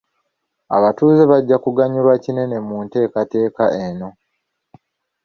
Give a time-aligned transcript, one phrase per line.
[0.77, 4.09] Abatuuze bajja kuganyulwa kinene mu nteekateeka eno.